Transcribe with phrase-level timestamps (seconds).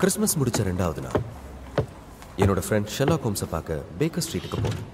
[0.00, 1.16] Christmas முடிச்ச ரெண்டாவது நாள்.
[2.42, 4.84] என்னோட ஃப்ரெண்ட் ஷெல்லாக் ஹோம்ஸை பார்க்க பேக்கர் ஸ்ட்ரீட்டுக்கு போனேன்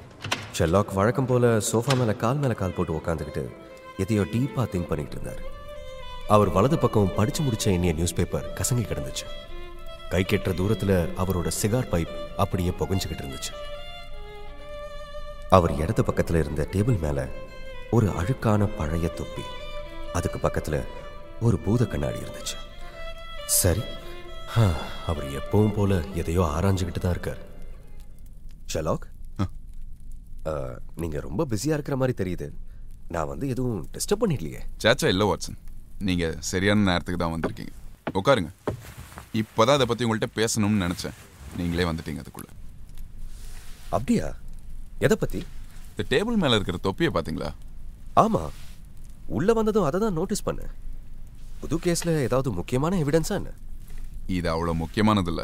[0.58, 3.42] ஷெல்லாக் வழக்கம் போல சோஃபா மேலே கால் மேலே கால் போட்டு உட்காந்துக்கிட்டு
[4.02, 5.40] எதையோ டீப்பாக திங்க் பண்ணிட்டு இருந்தார்.
[6.34, 9.26] அவர் வலது பக்கம் படிச்சு முடிச்ச என்னைய நியூஸ் பேப்பர் கசங்கி கிடந்துச்சு.
[10.12, 12.14] கை கெட்டுற தூரத்தில் அவரோட சிகார் பைப்
[12.44, 13.52] அப்படியே புகஞ்சுக்கிட்டு இருந்துச்சு.
[15.58, 17.26] அவர் இடது பக்கத்தில் இருந்த டேபிள் மேலே
[17.90, 19.44] ஒரு அழுக்கான பழைய தொப்பி.
[20.12, 20.80] அதுக்கு பக்கத்தில்
[21.40, 22.56] ஒரு பூத கண்ணாடி இருந்துச்சு.
[23.60, 23.84] சரி
[25.10, 27.40] அவர் எப்பவும் போல எதையோ ஆராய்ஞ்சுக்கிட்டு தான் இருக்கார்.
[28.72, 29.06] ஷலாக்?
[31.02, 32.46] நீங்க ரொம்ப பிஸியா இருக்கிற மாதிரி தெரியுது.
[33.14, 34.60] நான் வந்து எதுவும் டிஸ்டர்ப் பண்ணிடலையே.
[34.84, 35.58] சேச்சா இல்லை வாட்சன்.
[36.08, 37.74] நீங்க சரியான நேரத்துக்கு தான் வந்திருக்கீங்க.
[38.20, 38.52] உட்காருங்க.
[39.40, 41.18] இப்போதான் அதை பத்தி உங்கள்கிட்ட பேசணும்னு நினைச்சேன்.
[41.58, 42.48] நீங்களே வந்துட்டீங்க அதுக்குள்ள.
[43.96, 44.28] அப்படியா?
[45.06, 45.42] எதை பத்தி?
[45.90, 47.50] இந்த டேபிள் மேல இருக்கிற தொப்பியை பாத்தீங்களா
[48.24, 48.44] ஆமா.
[49.36, 50.72] உள்ள வந்ததும் அதை தான் நோட்டீஸ் பண்ணேன்.
[51.60, 53.52] புது கேஸ்ல ஏதாவது முக்கியமான எவிடன்ஸா என்ன?
[54.28, 55.42] இது அவ்வளவு முக்கியமானது இல்ல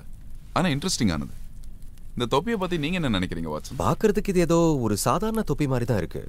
[0.53, 1.35] ஆனா இன்ட்ரெஸ்டிங்கானது
[2.15, 3.77] இந்த தொப்பியை பத்தி நீங்க என்ன நினைக்கிறீங்க வாட்சன்?
[3.77, 6.23] பார்க்கறதுக்கு இது ஏதோ ஒரு சாதாரண தொப்பி மாதிரி தான் இருக்கு.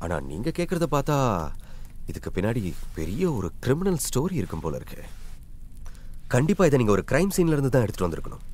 [0.00, 1.16] ஆனா நீங்க கேட்கறத பார்த்தா
[2.08, 5.00] இதுக்கு பின்னாடி பெரிய ஒரு கிரிமினல் ஸ்டோரி இருக்கும் போல இருக்கு.
[6.28, 8.44] கண்டிப்பா இதை நீங்க ஒரு கிரைம் சீன்ல இருந்து தான் எடுத்துட்டு வந்திருக்கணும்.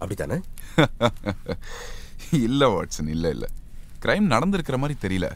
[0.00, 0.38] அப்படித்தானே?
[2.46, 3.46] இல்ல வாட்சன் இல்ல இல்ல.
[4.00, 5.26] கிரைம் நடந்திருக்கிற மாதிரி தெரியல.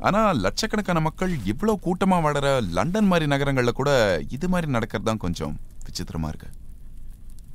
[0.00, 3.90] ஆனா லட்சக்கணக்கான மக்கள் இவ்வளவு கூட்டமா வாழற லண்டன் மாதிரி நகரங்கள்ல கூட
[4.30, 5.54] இது மாதிரி நடக்கிறது தான் கொஞ்சம்
[5.86, 6.48] விசித்திரமா இருக்கு.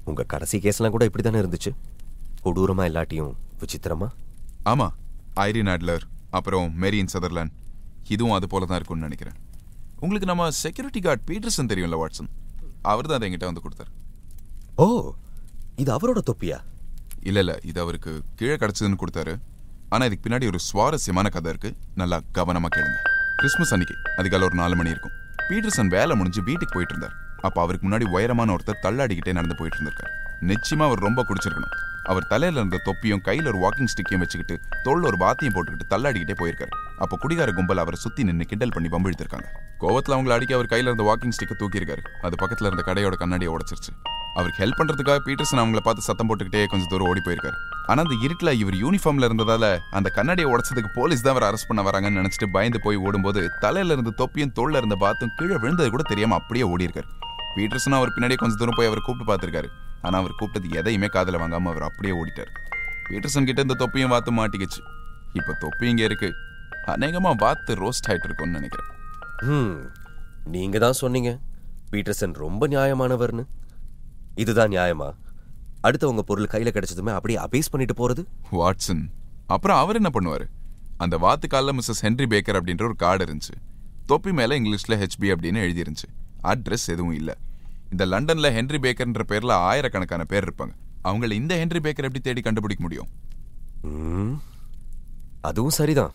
[0.09, 1.71] உங்க கடைசி கேஸ்லாம் கூட இப்படி தானே இருந்துச்சு?
[2.45, 4.07] கொடூரமா இல்லாட்டியும் விசித்திரமா?
[4.71, 4.87] ஆமா
[5.47, 6.05] ஐரின் ஆட்லர்
[6.37, 7.55] அப்புறம் மேரியின் சதர்லாண்ட்
[8.13, 9.37] இதுவும் அது போல தான் இருக்கும்னு நினைக்கிறேன்.
[9.99, 12.29] உங்களுக்கு நம்ம செக்யூரிட்டி கார்டு பீட்டர்சன் தெரியும்ல வாட்சன்
[12.91, 13.91] அவர் தான் அதை என்கிட்ட வந்து கொடுத்தாரு.
[14.75, 14.85] ஓ
[15.75, 16.57] இது அவரோட தொப்பியா?
[17.29, 19.33] இல்ல இல்ல இது அவருக்கு கீழே கிடைச்சதுன்னு கொடுத்தாரு.
[19.89, 21.69] ஆனா இதுக்கு பின்னாடி ஒரு சுவாரஸ்யமான கதை இருக்கு.
[22.01, 22.99] நல்லா கவனமா கேளுங்க.
[23.35, 25.15] கிறிஸ்மஸ் அன்னைக்கு அதிகாலை ஒரு நாலு மணி இருக்கும்.
[25.49, 27.15] பீட்டர்சன் வேலை முடிஞ்சு வீட்டுக்கு போயிட்டு இருந்தார்.
[27.41, 30.13] அப்ப அவருக்கு முன்னாடி உயரமான ஒருத்தர் தள்ளாடிக்கிட்டே நடந்து போயிட்டு இருந்திருக்காரு
[30.49, 31.73] நிச்சயமா அவர் ரொம்ப குடிச்சிருக்கணும்.
[32.03, 36.71] அவர் தலையில இருந்த தொப்பியும் கையில ஒரு வாக்கிங் ஸ்டிக்கையும் வச்சுக்கிட்டு தோல்ல ஒரு வாத்தியம் போட்டுக்கிட்டு தள்ளாடிக்கிட்டே போயிருக்காரு.
[36.97, 39.47] அப்ப குடிகார கும்பல் அவரை சுத்தி நின்னு கிண்டல் பண்ணி பம்பிழுத்திருக்காங்க
[39.81, 42.01] கோவத்துல அவங்கள அடிக்க அவர் கையில இருந்த வாக்கிங் ஸ்டிக்கை தூக்கியிருக்காரு.
[42.21, 43.91] அது பக்கத்துல இருந்த கடையோட கண்ணாடியை உடச்சிருச்சு.
[44.33, 47.57] அவருக்கு ஹெல்ப் பண்றதுக்காக பீட்டர்சன் அவங்கள பார்த்து சத்தம் போட்டுக்கிட்டே கொஞ்சம் தூரம் ஓடி போயிருக்காரு.
[47.85, 52.21] ஆனா அந்த இருட்டில் இவர் யூனிஃபார்ம்ல இருந்ததால அந்த கண்ணாடியை உடைச்சதுக்கு போலீஸ் தான் அவர் அரெஸ்ட் பண்ண வராங்கன்னு
[52.21, 56.65] நினைச்சிட்டு பயந்து போய் ஓடும்போது தலையில இருந்த தொப்பியும் தோல்ல இருந்த பாத்தும் கீழே விழுந்தது கூட தெரியாம அப்படியே
[56.65, 56.83] ஓடி
[57.55, 59.69] பீட்டர்சன் அவர் பின்னாடியே கொஞ்சம் தூரம் போய் அவர் கூப்பிட்டு பார்த்திருக்காரு.
[60.01, 62.51] ஆனா அவர் கூப்பிட்டது எதையுமே காதுல வாங்காம அவர் அப்படியே ஓடிட்டார்.
[63.09, 64.81] பீட்டர்சன் கிட்ட இந்த தொப்பியும் வாத்து மாட்டிக்கிச்சு.
[65.33, 66.33] இப்ப தொப்பி இங்க இருக்கு.
[66.87, 68.89] அநேகமா வாத்து ரோஸ்ட் ஆயிட்டு இருக்கும்னு நினைக்கிறேன்.
[69.41, 69.75] ம்
[70.45, 71.39] நீங்க தான் சொன்னீங்க.
[71.91, 73.43] பீட்டர்சன் ரொம்ப நியாயமானவர்னு.
[74.35, 75.09] இதுதான் நியாயமா?
[75.83, 78.23] அடுத்தவங்க பொருள் கையில கிடைச்சதுமே அப்படியே அபேஸ் பண்ணிட்டு போறது?
[78.51, 79.03] வாட்சன்
[79.47, 80.45] அப்புறம் அவர் என்ன பண்ணுவாரு?
[80.97, 83.55] அந்த வாத்து காலில் மிஸ்ஸஸ் ஹென்ரி பேக்கர் அப்படின்ற ஒரு கார்டு இருந்துச்சு.
[84.05, 86.09] தொப்பி மேல இங்கிலீஷ்ல ஹெச்பி அப்படின்னு எழுதிருந்துச்சு.
[86.43, 87.37] அட்ரஸ் எதுவும் இல்ல.
[87.91, 90.73] இந்த லண்டன்ல ஹென்ரி பேக்கர்ன்ற பேர்ல ஆயிரக்கணக்கான பேர் இருப்பாங்க.
[91.03, 93.09] அவங்கள இந்த ஹென்ரி பேக்கர் எப்படி தேடி கண்டுபிடிக்க முடியும்?
[93.81, 94.35] ம்.
[95.41, 96.13] அதுவும் சரிதான்.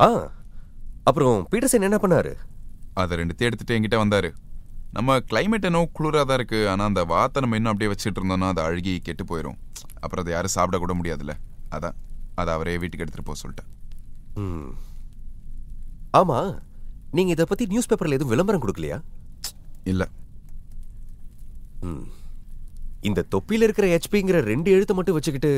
[0.00, 0.32] ஆ
[1.04, 2.36] அப்புறம் பீட்டர்சன் என்ன பண்ணாரு?
[2.94, 4.30] அதை ரெண்டுத்தையும் எடுத்துட்டு என்கிட்ட வந்தாரு.
[4.92, 6.68] நம்ம கிளைமேட் என்னோ குளிராக தான் இருக்கு.
[6.68, 9.58] ஆனா அந்த வாத்தை நம்ம இன்னும் அப்படியே வச்சுட்டு இருந்தோம்னா அது அழுகி கெட்டு போயிடும்
[10.00, 11.34] அப்புறம் அதை யாரும் சாப்பிட கூட முடியாதுல்ல.
[11.70, 11.96] அதான்
[12.34, 13.70] அதை அவரே வீட்டுக்கு எடுத்துட்டு போக சொல்லிட்டேன்.
[14.34, 14.72] ம்.
[16.12, 16.58] ஆமா
[17.10, 18.98] நீங்க இத பத்தி நியூஸ் பேப்பர்ல எதுவும் விளம்பரம் கொடுக்கலையா?
[19.84, 20.04] இல்ல.
[23.00, 25.52] இந்த தொப்பியில இருக்கிற ஹெச்பிங்கிற ரெண்டு எழுத்தை மட்டும் வச்சுக்கிட்டு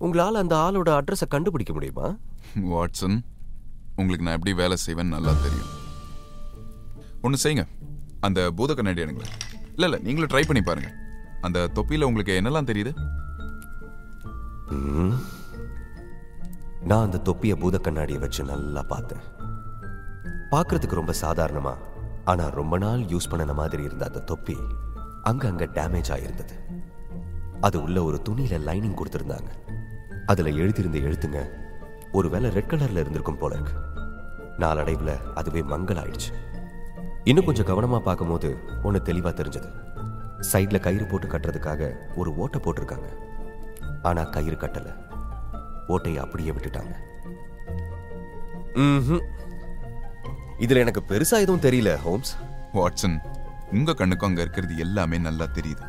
[0.00, 2.06] உங்களால அந்த ஆளோட அட்ரஸை கண்டுபிடிக்க முடியுமா?
[2.72, 3.16] வாட்சன்
[3.96, 5.72] உங்களுக்கு நான் எப்படி வேலை செய்வேன்னு நல்லா தெரியும்.
[7.22, 7.64] ஒன்று செய்யுங்க.
[8.20, 9.34] அந்த பூத கண்ணாடி எடுங்களேன்.
[9.74, 10.90] இல்லை இல்லை நீங்களும் ட்ரை பண்ணி பாருங்க.
[11.40, 12.92] அந்த தொப்பியில் உங்களுக்கு என்னெல்லாம் தெரியுது.
[16.90, 19.22] நான் அந்த தொப்பிய பூத கண்ணாடியை வச்சு நல்லா பார்த்தேன்.
[20.54, 21.74] பார்க்கறதுக்கு ரொம்ப சாதாரணமா
[22.24, 24.56] ஆனா ரொம்ப நாள் யூஸ் பண்ணன மாதிரி இருந்த அந்த தொப்பி
[25.22, 26.80] அங்க அங்க டேமேஜ் ஆயிருந்தது.
[27.60, 29.50] அது உள்ள ஒரு துணியில லைனிங் கொடுத்திருந்தாங்க.
[30.26, 31.50] அதுல எழுதியிருந்த எழுத்துங்க
[32.12, 33.72] ஒருவேளை ரெட் கலர்ல இருந்திருக்கும் போல இருக்கு.
[34.58, 36.32] நாளடைவுல அதுவே மங்கள் ஆயிடுச்சு.
[37.24, 39.68] இன்னும் கொஞ்சம் கவனமா பார்க்கும்போது ஒன்று தெளிவா தெரிஞ்சது.
[40.52, 43.08] சைட்ல கயிறு போட்டு கட்டுறதுக்காக ஒரு ஓட்டை போட்டிருக்காங்க.
[44.02, 44.96] ஆனா கயிறு கட்டல.
[45.88, 46.94] ஓட்டையை அப்படியே விட்டுட்டாங்க.
[48.74, 49.20] ம்ஹும்.
[50.58, 52.36] இதுல எனக்கு பெருசா எதுவும் தெரியல ஹோம்ஸ்.
[52.74, 53.16] வாட்சன்
[53.72, 55.84] உங்க கண்ணுக்கும் அங்க இருக்கிறது எல்லாமே நல்லா தெரியுது.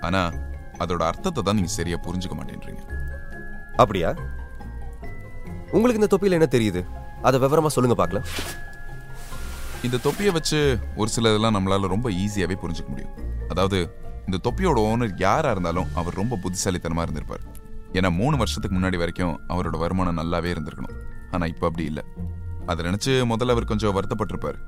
[0.00, 0.32] ஆனா
[0.78, 2.82] அதோட அர்த்தத்தை தான் நீங்க சரியா புரிஞ்சுக்க மாட்டேன்றீங்க.
[3.76, 4.14] அப்படியா?
[5.70, 6.82] உங்களுக்கு இந்த தொப்பியில என்ன தெரியுது?
[7.22, 8.26] அதை விவரமா சொல்லுங்க பார்க்கலாம்.
[9.82, 13.14] இந்த தொப்பியை வச்சு ஒரு சில இதெல்லாம் நம்மளால ரொம்ப ஈஸியாவே புரிஞ்சுக்க முடியும்.
[13.48, 17.44] அதாவது இந்த தொப்பியோட ஓனர் யாரா இருந்தாலும் அவர் ரொம்ப புத்திசாலித்தனமா இருந்திருப்பார்.
[17.92, 20.96] ஏன்னா மூணு வருஷத்துக்கு முன்னாடி வரைக்கும் அவரோட வருமானம் நல்லாவே இருந்திருக்கணும்.
[21.30, 22.02] ஆனா இப்போ அப்படி இல்லை.
[22.70, 24.58] அதை நினைச்சு முதல்ல அவர் கொஞ்சம் வருத்தப்பட்டிருப்பார்.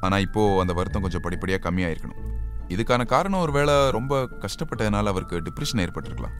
[0.00, 2.22] ஆனா இப்போ அந்த வருத்தம் கொஞ்சம் படிப்படியா கம்மியாயிருக்கணும்.
[2.68, 6.34] இதுக்கான காரணம் ஒருவேளை ரொம்ப கஷ்டப்பட்டதுனால அவருக்கு டிப்ரெஷன் ஏற்பட்டிருக்கலாம்.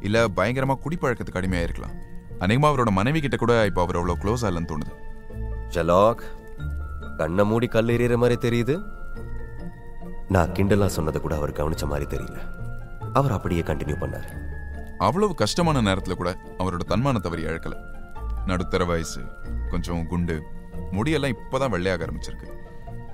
[0.00, 1.96] இல்ல பயங்கரமா குடிப்பழக்கத்துக்கு அடிமையா இருக்கலாம்
[2.40, 4.92] அநேகமா அவரோட மனைவி கிட்ட கூட இப்போ அவர் அவ்வளோ க்ளோஸ் இல்லைன்னு தோணுது.
[5.74, 6.22] ஷலாக்
[7.16, 8.74] கண்ணை மூடி கல் எறிகிற மாதிரி தெரியுது?
[10.28, 12.38] நான் கிண்டலா சொன்னதை கூட அவர் கவனிச்ச மாதிரி தெரியல.
[13.12, 14.28] அவர் அப்படியே கண்டினியூ பண்ணார்.
[14.98, 17.76] அவ்வளவு கஷ்டமான நேரத்துல கூட அவரோட தன்மானத்தை அவர் இழக்கல.
[18.50, 19.20] நடுத்தர வயசு
[19.72, 20.36] கொஞ்சம் குண்டு
[20.92, 22.48] முடியெல்லாம் இப்பதான் வெள்ளையாக ஆரம்பிச்சிருக்கு.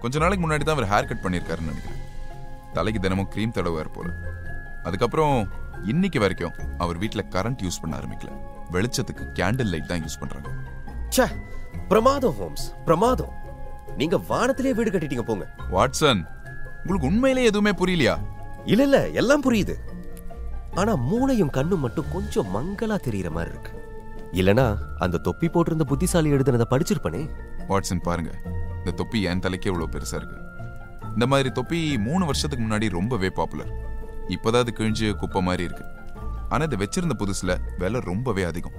[0.02, 2.00] கொஞ்ச நாளைக்கு முன்னாடி தான் அவர் ஹேர் கட் பண்ணியிருக்காருன்னு நினைக்கிறேன்.
[2.72, 4.08] தலைக்கு தினமும் க்ரீம் தடவார் போல.
[4.82, 5.36] அதுக்கப்புறம்
[5.84, 8.32] இன்னைக்கு வரைக்கும் அவர் வீட்டில் கரண்ட் யூஸ் பண்ண ஆரம்பிக்கல.
[8.72, 10.50] வெளிச்சத்துக்கு கேண்டில் லைட் தான் யூஸ் பண்றாங்க.
[11.16, 11.26] ச்சே
[11.88, 13.32] பிரமாதம் ஹோம்ஸ் பிரமாதம்.
[13.96, 15.46] நீங்க வானத்திலே வீடு கட்டிட்டீங்க போங்க.
[15.72, 16.22] வாட்சன்
[16.82, 18.14] உங்களுக்கு உண்மையிலே எதுவுமே புரியலையா?
[18.64, 19.74] இல்ல இல்ல எல்லாம் புரியுது.
[20.74, 23.72] ஆனா மூளையும் கண்ணும் மட்டும் கொஞ்சம் மங்கலா தெரியற மாதிரி இருக்கு.
[24.34, 27.30] இல்லனா அந்த தொப்பி போட்டிருந்த புத்திசாலி எழுதுனதை படிச்சிருப்பனே.
[27.68, 28.40] வாட்சன் பாருங்க.
[28.78, 30.36] இந்த தொப்பி என் தலைக்கே இவ்வளோ பெருசா இருக்கு.
[31.12, 33.72] இந்த மாதிரி தொப்பி மூணு வருஷத்துக்கு முன்னாடி ரொம்பவே பாப்புலர்.
[34.28, 35.84] இப்போதான் அது கிழிஞ்சு குப்பை மாதிரி இருக்கு.
[36.48, 38.72] ஆனா இதை வச்சிருந்த புதுசுல விலை ரொம்பவே அதிகம்.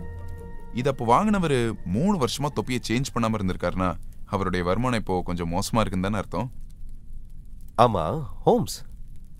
[0.73, 6.09] இது அப்போ வாங்கினவர் மூணு வருஷமா தொப்பியை சேஞ்ச் பண்ணாம இருந்திருக்காருன்னா அவருடைய வருமானம் இப்போ கொஞ்சம் மோசமா இருக்குன்னு
[6.09, 6.51] தானே அர்த்தம்?
[7.77, 8.83] ஆமா ஹோம்ஸ்.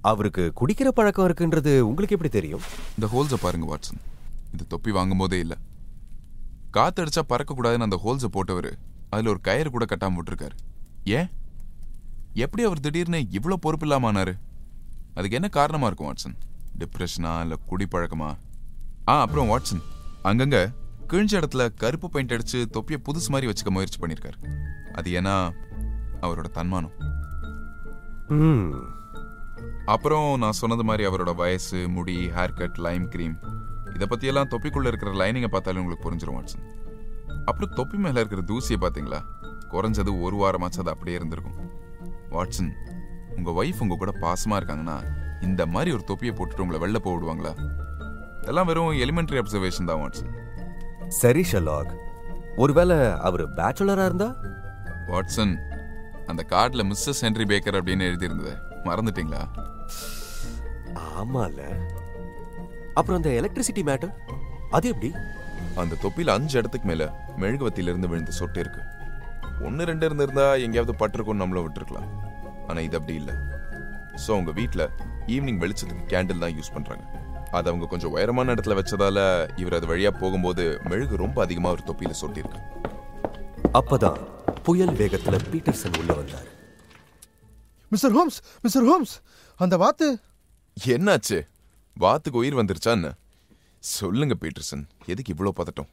[0.02, 2.62] அவருக்கு குடிக்கிற பழக்கம் இருக்குன்றது உங்களுக்கு எப்படி தெரியும்?
[3.00, 4.04] இந்த ஹோல்ஸை பாருங்க வாட்சன்
[4.52, 5.58] இந்த தொப்பி வாங்கும் போதே இல்லை.
[6.76, 8.72] காத்தடிச்சா பறக்கக்கூடாதுன்னு அந்த ஹோல்ஸை போட்டவர்.
[9.10, 10.56] அதில் ஒரு கயிறு கூட கட்டாம விட்டுருக்காரு.
[11.18, 11.30] ஏன்?
[12.34, 14.34] எப்படி அவர் திடீர்னு இவ்வளோ பொறுப்பு இல்லாம ஆனாரு?
[15.14, 16.36] அதுக்கு என்ன காரணமா இருக்கும் வாட்சன்?
[16.80, 18.30] டிப்ரெஷனா இல்லை குடிப்பழக்கமா?
[19.08, 19.84] ஆ அப்புறம் வாட்சன்.
[20.24, 20.60] அங்கங்க
[21.08, 24.38] கிழிஞ்ச இடத்துல கருப்பு பெயிண்ட் அடிச்சு தொப்பியை புதுசு மாதிரி வச்சுக்க முயற்சி பண்ணியிருக்காரு
[24.94, 25.36] அது ஏன்னா
[26.22, 26.96] அவரோட தன்மானம்.
[29.86, 33.36] அப்புறம் நான் சொன்னது மாதிரி அவரோட வயசு முடி ஹேர் கட் லைம் கிரீம்
[33.96, 36.64] இதை பத்தியெல்லாம் தொப்பிக்குள்ள இருக்கிற லைனிங்கை பார்த்தாலும் உங்களுக்கு புரிஞ்சிரும் வாட்சன்.
[37.46, 39.20] அப்புறம் தொப்பி மேல இருக்கிற தூசியை பாத்தீங்களா
[39.72, 41.60] குறைஞ்சது ஒரு வாரமாச்சும் அது அப்படியே இருந்திருக்கும்.
[42.32, 42.72] வாட்சன்
[43.38, 44.98] உங்க ஒய்ஃப் உங்க கூட பாசமா இருக்காங்கன்னா
[45.42, 47.54] இந்த மாதிரி ஒரு தொப்பியை போட்டுட்டு உங்களை வெளில போக விடுவாங்களா?
[48.42, 50.32] இதெல்லாம் வெறும் எலிமெண்டரி அப்சர்வேஷன் தான் வாட்சன்.
[51.22, 51.94] சரி ஷலாக்
[52.56, 52.98] ஒருவேளை
[53.28, 54.30] அவர் பேச்சுலரா இருந்தா?
[55.08, 55.54] வாட்சன்
[56.26, 58.54] அந்த கார்டுல மிஸ்ஸஸ் ஹென்ரி பேக்கர் அப்படின்னு எழுதியிருந்தது
[58.84, 59.42] மறந்துட்டீங்களா?
[61.18, 61.60] ஆமால.
[62.96, 64.14] அப்புறம் அந்த எலக்ட்ரிசிட்டி மேட்டர்
[64.70, 65.10] அது எப்படி?
[65.76, 67.04] அந்த தொப்பில அஞ்சு இடத்துக்கு மேல
[67.40, 68.82] மெழுகுவத்தில இருந்து விழுந்து சொட்டு இருக்கு.
[69.64, 72.10] ஒன்னு ரெண்டு இருந்திருந்தா எங்கேயாவது பட்டிருக்கும் நம்மள விட்டுருக்கலாம்.
[72.68, 73.32] ஆனா இது அப்படி இல்ல.
[74.28, 74.90] சோ உங்க வீட்ல
[75.28, 77.04] ஈவினிங் வெளிச்சத்துக்கு கேண்டில் தான் யூஸ் பண்றாங்க.
[77.52, 79.20] அது அவங்க கொஞ்சம் உயரமான இடத்துல வச்சதால
[79.56, 82.62] இவர் அது வழியா போகும்போது மெழுகு ரொம்ப அதிகமா ஒரு தொப்பியில சொட்டி இருக்கு.
[83.74, 84.20] அப்பதான்
[84.64, 86.48] புயல் வேகத்துல பீட்டர்சன் உள்ள வந்தார்.
[87.90, 89.16] மிஸ்டர் ஹோம்ஸ் மிஸ்டர் ஹோம்ஸ்
[89.60, 90.08] அந்த வாத்து.
[90.88, 91.38] என்னாச்சு?
[91.98, 93.14] வாத்துக்கு உயிர் வந்துருச்சா என்ன?
[93.80, 94.84] சொல்லுங்க பீட்டர்சன்.
[95.06, 95.88] எதுக்கு இவ்வளோ பதட்டம்?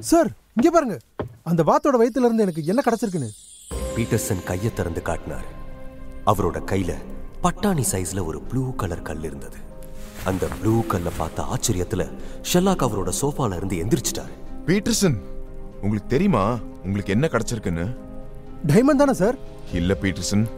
[0.00, 0.98] சார் இங்க பாருங்க.
[1.42, 3.28] அந்த வாத்தோட வயித்துல இருந்து எனக்கு என்ன கிடைச்சிருக்குன்னு?
[3.96, 5.44] பீட்டர்சன் கையை திறந்து காட்டினார்.
[6.26, 6.94] அவரோட கையில
[7.42, 9.56] பட்டாணி சைஸ்ல ஒரு ப்ளூ கலர் கல் இருந்தது.
[10.24, 12.12] அந்த ப்ளூ கல்லை பார்த்த ஆச்சரியத்துல
[12.52, 14.32] ஷெல்லாக் அவரோட சோஃபால இருந்து எந்திரிச்சிட்டார்.
[14.66, 15.18] பீட்டர்சன்
[15.82, 16.58] உங்களுக்கு தெரியுமா?
[16.84, 17.96] உங்களுக்கு என்ன கிடைச்சிருக்குன்னு?
[18.66, 19.38] டைமண்ட் தானே சார்?
[19.72, 20.48] இல்ல பீட்டர்சன்.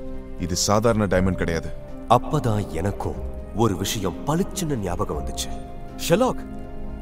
[0.41, 1.71] இது சாதாரண டைமண்ட் கிடையாது.
[2.09, 5.63] அப்பதான் எனக்கும் ஒரு விஷயம் பளிச்சுன்னு ஞாபகம் வந்துச்சு.
[6.09, 6.47] ஷெலாக்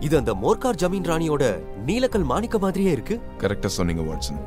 [0.00, 3.20] இது அந்த மோர்கார் ஜமீன் ராணியோட நீலக்கல் மாணிக்க மாதிரியே இருக்கு.
[3.38, 4.40] கரெக்டா சொன்னீங்க வாட்சன்.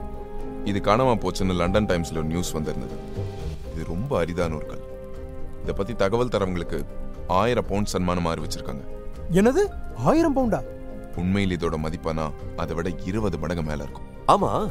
[0.67, 2.95] இது காணாம போச்சுன்னு லண்டன் டைம்ஸ்ல ஒரு நியூஸ் வந்திருந்தது.
[3.73, 4.83] இது ரொம்ப அரிதான ஒரு கல்.
[5.61, 6.85] இதை பத்தி தகவல் தரவங்களுக்கு
[7.27, 8.83] ஆயிரம் பவுண்ட் சன்மானம் அறிவிச்சிருக்காங்க
[9.31, 9.67] என்னது?
[9.95, 10.61] ஆயிரம் பவுண்டா?
[11.15, 12.31] உண்மையில் இதோட மதிப்பானா?
[12.55, 14.03] அதை விட இருபது மடங்கு மேல இருக்கும்.
[14.27, 14.69] ஆமா.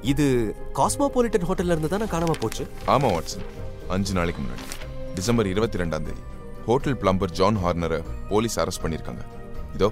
[0.00, 2.66] இது காஸ்மோபாலிட்டன் ஹோட்டல்ல இருந்து தானே காணாம போச்சு?
[2.86, 3.44] ஆமா வாட்சன்.
[3.88, 4.86] அஞ்சு நாளைக்கு முன்னாடி.
[5.14, 6.20] டிசம்பர் இருபத்தி ரெண்டாம் தேதி.
[6.66, 9.22] ஹோட்டல் பிளம்பர் ஜான் ஹார்னரை போலீஸ் அரெஸ்ட் பண்ணிருக்காங்க
[9.76, 9.88] இதோ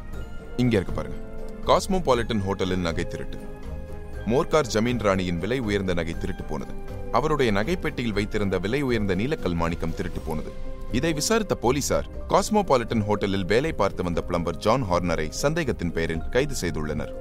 [0.62, 1.18] இங்கே இருக்கு பாருங்க.
[1.68, 3.38] காஸ்மோபாலிட்டன் ஹோட்டலின் நகை திருட்டு.
[4.30, 6.74] மோர்கார் ஜமீன் ராணியின் விலை உயர்ந்த நகை திருட்டு போனது.
[7.18, 10.50] அவருடைய நகைப்பெட்டியில் வைத்திருந்த விலை உயர்ந்த நீலக்கல் மாணிக்கம் திருட்டு போனது.
[10.98, 17.14] இதை விசாரித்த போலீசார் காஸ்மோபாலிட்டன் ஹோட்டலில் வேலை பார்த்து வந்த பிளம்பர் ஜான் ஹார்னரை சந்தேகத்தின் பேரில் கைது செய்துள்ளனர்.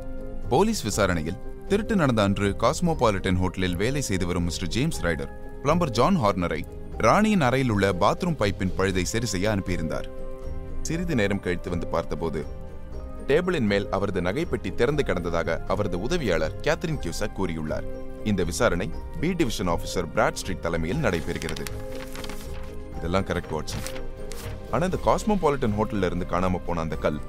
[0.54, 1.42] போலீஸ் விசாரணையில்
[1.72, 6.62] திருட்டு நடந்த அன்று காஸ்மோபாலிட்டன் ஹோட்டலில் வேலை செய்து வரும் mister James Ryder plumber John ஹார்னரை
[7.06, 10.08] ராணியின் அறையில் உள்ள பாத்ரூம் பைப்பின் பழுதை சரி செய்ய அனுப்பியிருந்தார்.
[10.82, 12.42] சிறிது நேரம் கழித்து வந்து பார்த்தபோது
[13.30, 17.88] டேபிளின் மேல் அவரது நகைப்பெட்டி திறந்து கிடந்ததாக அவரது உதவியாளர் கேத்ரின் கியூசா கூறியுள்ளார்.
[18.24, 18.88] இந்த விசாரணை
[19.22, 21.66] B division officer Bradstreet தலைமையில் நடைபெறுகிறது.
[22.98, 23.86] இதெல்லாம் கரெக்ட் வாட்ஸன்
[24.72, 27.20] ஆனால் இந்த காஸ்மோபாலிட்டன் ஹோட்டல்ல இருந்து காணாம போன அந்த கல்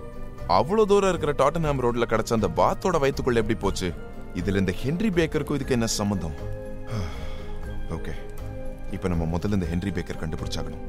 [0.58, 3.88] அவ்வளோ தூரம் இருக்கிற டாட்டன்ஹாம் ரோட்ல கிடைச்ச அந்த பாத்தோட வயிற்றுக்குள்ள எப்படி போச்சு?
[4.34, 6.36] இதுல இந்த ஹென்ரி பேக்கருக்கும் இதுக்கு என்ன சம்மந்தம்
[7.90, 8.12] ஓகே
[8.90, 10.84] இப்போ நம்ம முதல்ல இந்த ஹென்ரி பேக்கர் கண்டுபிடிச்சாகணும்.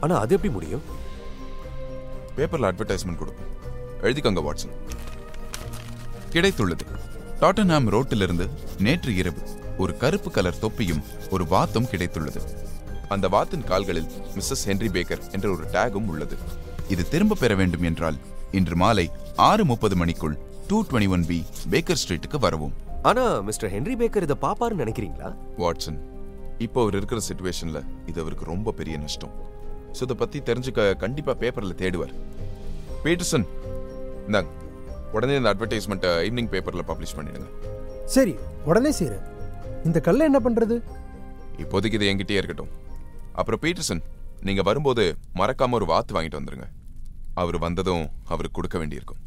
[0.00, 0.82] ஆனா அது எப்படி முடியும்?
[2.36, 3.52] பேப்பர்ல அட்வர்டைஸ்மெண்ட் கொடுப்போம்
[4.02, 4.74] எழுதிக்கோங்க வாட்சன்.
[6.34, 6.84] கிடைத்துள்ளது.
[7.40, 8.46] டாட்டன்ஹாம் ரோட்டிலிருந்து
[8.78, 9.42] நேற்று இரவு
[9.78, 12.40] ஒரு கருப்பு கலர் தொப்பியும் ஒரு வாத்தும் கிடைத்துள்ளது.
[13.08, 16.36] அந்த வாத்தின் கால்களில் மிஸ்ஸஸ் ஹென்ரி பேக்கர் என்ற ஒரு டேகும் உள்ளது.
[16.88, 18.18] இது திரும்ப பெற வேண்டும் என்றால்
[18.50, 21.38] இன்று மாலை ஆறு முப்பது மணிக்குள் two twenty one B
[21.70, 22.74] Baker ஸ்ட்ரீட்டுக்கு வரவும்.
[23.08, 25.28] ஆனா மிஸ்டர் ஹென்ரி பேக்கர் இதை பாப்பாருன்னு நினைக்கிறீங்களா?
[25.62, 25.98] வாட்சன்
[26.66, 27.78] இப்போ அவர் இருக்கிற சுச்சுவேஷன்ல
[28.10, 29.32] இது அவருக்கு ரொம்ப பெரிய நஷ்டம்.
[29.96, 32.14] ஸோ இதை பத்தி தெரிஞ்சுக்க கண்டிப்பா பேப்பர்ல தேடுவார்.
[33.04, 33.46] பீட்டர்சன்
[34.26, 34.50] இந்தாங்க.
[35.16, 37.48] உடனே இந்த அட்வர்டைஸ்மெண்ட்டை ஈவினிங் பேப்பர்ல பப்ளிஷ் பண்ணிடுங்க.
[38.14, 38.34] சரி
[38.70, 39.26] உடனே செய்கிறேன்
[39.88, 40.76] இந்த கல்லை என்ன பண்ணுறது
[41.64, 42.72] இப்போதைக்கு இது என்கிட்டயே இருக்கட்டும்.
[43.40, 44.02] அப்புறம் பீட்டர்சன்
[44.48, 45.04] நீங்க வரும்போது
[45.40, 46.68] மறக்காம ஒரு வாத்து வாங்கிட்டு வந்துருங்க.
[47.42, 49.20] அவர் வந்ததும் அவருக்கு கொடுக்க வேண்டியிருக்கும்.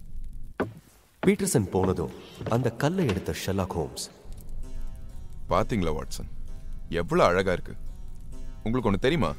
[1.28, 2.12] பீட்டர்சன் போனதும்
[2.50, 4.10] அந்த கல்லை எடுத்த ஷெல்லாக் ஹோம்ஸ்.
[5.50, 6.30] பாத்தீங்களா வாட்சன்?
[6.90, 7.74] எவ்வளவு அழகா இருக்கு.
[8.64, 9.32] உங்களுக்கு ஒண்ணு தெரியுமா?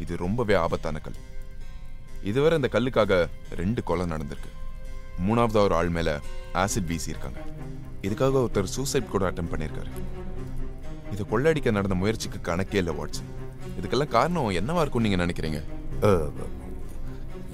[0.00, 1.18] இது ரொம்பவே ஆபத்தான கல்.
[2.22, 4.50] இதுவரை இந்த கல்லுக்காக ரெண்டு கொலை நடந்திருக்கு.
[5.26, 6.20] மூணாவது ஒரு ஆள் மேல
[6.52, 7.40] ஆசிட் வீசி இருக்காங்க
[8.02, 9.90] இதுக்காக ஒருத்தர் சூசைட் கூட அட்டம் பண்ணியிருக்காரு.
[11.12, 13.30] இது கொள்ளடிக்க நடந்த முயற்சிக்கு கணக்கே இல்லை வாட்சன்.
[13.80, 15.60] இதுக்கெல்லாம் காரணம் என்னவா இருக்கும் நீங்க நினைக்கிறீங்க?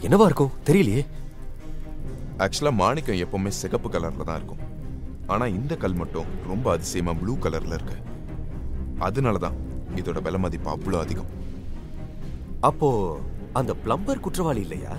[0.02, 0.52] என்னவா இருக்கும்?
[0.66, 1.06] தெரியலையே.
[2.44, 4.62] ஆக்சுவலா மாணிக்கம் எப்பவுமே சிகப்பு கலர்ல தான் இருக்கும்.
[5.32, 7.96] ஆனா இந்த கல் மட்டும் ரொம்ப அதிசயமா ப்ளூ கலர்ல இருக்கு.
[9.06, 9.58] அதனால தான்
[10.00, 11.30] இதோட விலை மதிப்பு அவ்வளோ அதிகம்.
[12.68, 12.88] அப்போ
[13.58, 14.94] அந்த பிளம்பர் குற்றவாளி இல்லையா?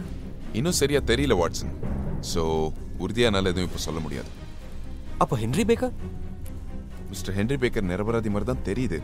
[0.60, 1.74] இன்னும் சரியா தெரியல வாட்சன்
[2.32, 2.42] ஸோ
[3.04, 4.32] உறுதியானால எதுவும் இப்போ சொல்ல முடியாது.
[5.24, 5.94] அப்போ Henry Baker
[7.12, 9.00] mister Henry Baker நிரபராதி மாதிரி தான் தெரியுது.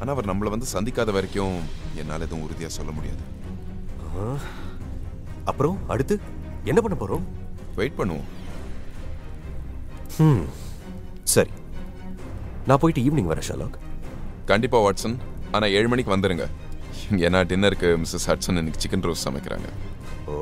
[0.00, 1.56] ஆனா அவர் நம்மளை வந்து சந்திக்காத வரைக்கும்
[2.00, 3.24] என்னால் எதுவும் உறுதியா சொல்ல முடியாது.
[5.50, 6.14] அப்புறம் அடுத்து?
[6.70, 7.24] என்ன பண்ண போறோம்?
[7.78, 8.26] வெயிட் பண்ணுவோம்.
[10.26, 10.44] ம்
[11.34, 11.52] சரி.
[12.68, 13.76] நான் போயிட்டு ஈவினிங் வரேன் ஷெல்லாக்
[14.50, 15.16] கண்டிப்பா வாட்சன்.
[15.52, 16.46] ஆனா ஏழு மணிக்கு வந்துருங்க.
[17.26, 19.68] ஏன்னா டின்னருக்கு மிஸ்ஸஸ் ஹட்சன் இன்னைக்கு சிக்கன் ரோஸ் சமைக்கிறாங்க.
[20.26, 20.36] ஓ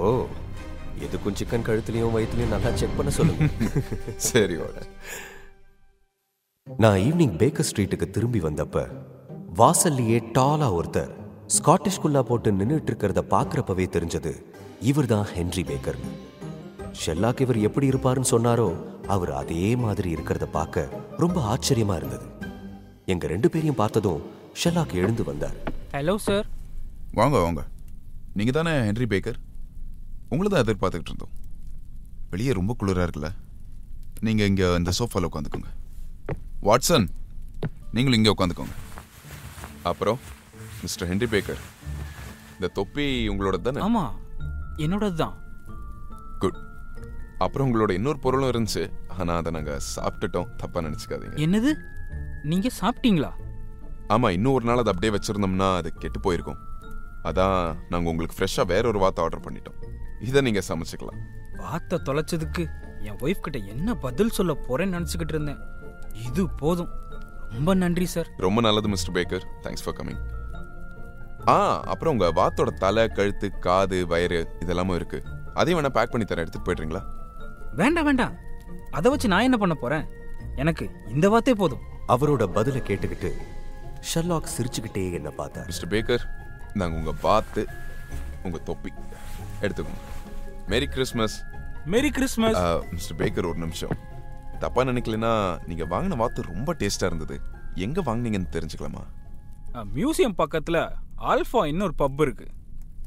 [1.04, 3.48] எதுக்கும் சிக்கன் கழுத்துலயும் வயிற்றுலயும் நல்லா செக் பண்ண சொல்லுங்க.
[4.30, 4.56] சரி
[6.66, 8.86] நான் ஈவினிங் பேக்கர் ஸ்ட்ரீட்டுக்கு திரும்பி வந்தப்ப
[9.58, 11.10] வாசல்லையே டாலா ஒருத்தர்
[11.56, 14.32] ஸ்காட்டிஷ் குல்லா போட்டு நின்னுட்டு இருக்கிறத பாக்குறப்பவே தெரிஞ்சது
[14.80, 15.98] இவர்தான் ஹென்ரி பேக்கர்.
[17.06, 22.26] ஷெல்லாக் இவர் எப்படி இருப்பாருன்னு சொன்னாரோ அவர் அதே மாதிரி இருக்கிறத பார்க்க ரொம்ப ஆச்சரியமா இருந்தது.
[23.06, 24.22] எங்க ரெண்டு பேரையும் பார்த்ததும்
[24.64, 25.56] ஷெல்லாக் எழுந்து வந்தார்.
[25.92, 26.46] ஹலோ சார்
[27.12, 27.66] வாங்க வாங்க.
[28.34, 29.36] நீங்க தானே ஹென்ரி பேக்கர்?
[30.28, 31.34] உங்களை தான் எதிர்பார்த்துக்கிட்டு இருந்தோம்.
[32.30, 33.32] வெளியே ரொம்ப குளிரா இருக்குல்ல?
[34.20, 35.70] நீங்க இங்க இந்த சோஃபால உட்காந்துக்கோங்க.
[36.62, 37.08] வாட்சன்
[37.92, 38.74] நீங்களும் இங்கே உட்காந்துக்கோங்க.
[39.82, 40.18] அப்புறம்
[40.82, 41.62] மிஸ்டர் ஹென்ரி பேக்கர்
[42.54, 43.80] இந்த தொப்பி உங்களோட தானே?
[43.80, 44.10] ஆமா.
[44.76, 45.34] என்னோடது தான்
[46.38, 46.56] குட்
[47.38, 48.90] அப்புறம் உங்களோட இன்னொரு பொருளும் இருந்துச்சு.
[49.18, 50.56] ஆனா அதை நாங்க சாப்பிட்டுட்டோம்.
[50.56, 51.36] தப்பா நினைச்சுக்காதீங்க.
[51.36, 51.72] என்னது?
[52.42, 53.30] நீங்க சாப்பிட்டீங்களா?
[54.08, 56.58] ஆமா இன்னும் ஒரு நாள் அதை அப்படியே வச்சிருந்தோம்னா அது கெட்டு போயிருக்கும்.
[57.24, 59.78] அதான் நாங்க உங்களுக்கு ஃப்ரெஷ்ஷா வேற ஒரு வார்த்தை ஆர்டர் பண்ணிட்டோம்.
[60.20, 61.20] இதை நீங்க சமைச்சுக்கலாம்.
[61.58, 62.66] வாத்த தொலைச்சதுக்கு
[62.98, 65.58] என் ஒய்ஃப் கிட்ட என்ன பதில் சொல்ல போறேன்னு நினைச்சுக்கிட்டு இருந்தேன்.
[66.12, 66.88] இது போதும்.
[67.50, 70.20] ரொம்ப நன்றி சார் ரொம்ப நல்லது mister Baker thanks for coming
[71.48, 75.22] ஆ அப்புறம் உங்க வாத்தோட தலை கழுத்து காது வயிறு இதெல்லாமும் இருக்கு.
[75.54, 77.02] அதையும் வேணா பேக் பண்ணி தரேன் எடுத்துட்டு போயிடுறீங்களா?
[77.76, 78.34] வேண்டாம் வேண்டாம்.
[78.90, 80.04] அதை வச்சு நான் என்ன பண்ண போறேன்?
[80.56, 81.82] எனக்கு இந்த வாத்தே போதும்.
[82.08, 83.30] அவரோட பதிலை கேட்டுக்கிட்டு
[84.14, 85.66] ஷெல்லாக் சிரிச்சுக்கிட்டே என்ன பார்த்தார்.
[85.66, 86.24] மிஸ்டர் பேக்கர்
[86.74, 87.66] நாங்க உங்க வாத்து
[88.42, 88.92] உங்க தொப்பி.
[89.60, 90.02] எடுத்துக்கோங்க.
[90.66, 91.42] Merry Christmas.
[91.86, 92.62] Merry Christmas.
[92.90, 93.94] Mister Baker ஒரு நிமிஷம்.
[94.58, 95.32] தப்பா நினைக்கலனா
[95.66, 97.40] நீங்க வாங்கின வாத்து ரொம்ப டேஸ்டா இருந்தது.
[97.74, 99.02] எங்க வாங்குனீங்கன்னு தெரிஞ்சுக்கலாமா?
[99.94, 100.78] மியூசியம் பக்கத்துல
[101.18, 102.46] ஆல்ஃபா இன்னொரு பப் இருக்கு.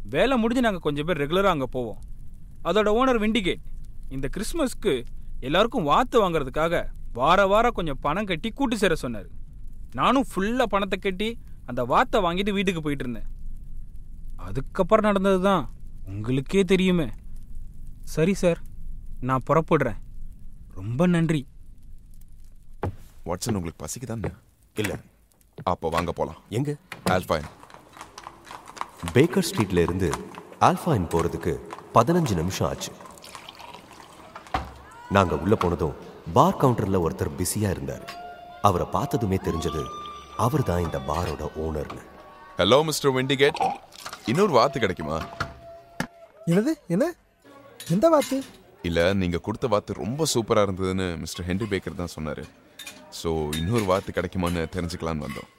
[0.10, 2.00] வேலை முடிஞ்சு நாங்கள் கொஞ்சம் பேர் ரெகுலராக அங்கே போவோம்.
[2.64, 3.64] அதோட ஓனர் விண்டிகேட்
[4.10, 5.06] இந்த கிறிஸ்மஸ்க்கு
[5.40, 9.28] எல்லாருக்கும் வாத்து வாங்குறதுக்காக வார வாரம் கொஞ்சம் பணம் கட்டி கூட்டு சேர சொன்னார்.
[9.94, 13.30] நானும் ஃபுல்லாக பணத்தை கட்டி அந்த வாத்தை வாங்கிட்டு வீட்டுக்கு போயிட்டு இருந்தேன்.
[14.36, 15.70] அதுக்கப்புறம் நடந்தது தான்
[16.06, 17.10] உங்களுக்கே தெரியுமே.
[18.04, 18.60] சரி சார்
[19.20, 19.98] நான் புறப்படுறேன்.
[20.74, 21.48] ரொம்ப நன்றி.
[23.26, 24.34] வாட்ஸன் உங்களுக்கு பசிக்குதான்
[24.76, 24.96] இல்லை.
[25.64, 26.76] அப்போ வாங்க போகலாம் எங்க?
[27.06, 27.48] ஆல்ஃபைன்
[29.16, 30.10] பேக்கர் ஸ்ட்ரீட்ல இருந்து
[30.68, 31.54] ஆல்ஃபாயின் போறதுக்கு
[31.96, 32.92] பதினஞ்சு நிமிஷம் ஆச்சு.
[35.16, 35.96] நாங்க உள்ள போனதும்
[36.36, 38.06] பார் கவுண்டர்ல ஒருத்தர் பிஸியா இருந்தார்.
[38.68, 39.84] அவரை பார்த்ததுமே தெரிஞ்சது
[40.46, 42.04] அவர் தான் இந்த பாரோட ஓனர்னு
[42.60, 43.60] ஹலோ மிஸ்டர் விண்டிகேட்
[44.32, 45.18] இன்னொரு வாத்து கிடைக்குமா?
[46.52, 46.74] என்னது?
[46.96, 47.06] என்ன?
[47.96, 48.38] எந்த வாத்து?
[48.90, 52.44] இல்ல நீங்க கொடுத்த வாத்து ரொம்ப சூப்பரா இருந்ததுன்னு மிஸ்டர் ஹென்ரி பேக்கர் தான் சொன்னாரு.
[53.20, 55.50] ஸோ இன்னொரு வாத்து கிடைக்குமான்னு தெரிஞ்சுக்கலான்னு வந்தோம்.